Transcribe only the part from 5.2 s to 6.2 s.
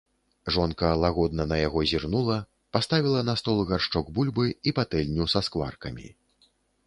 са скваркамі.